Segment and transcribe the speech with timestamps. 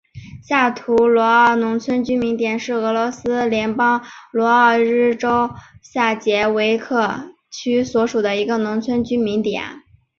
[0.43, 5.51] 下图罗沃农村居民点是俄罗斯联邦沃罗涅日州
[5.83, 9.83] 下杰维茨克区所属的一个农村居民点。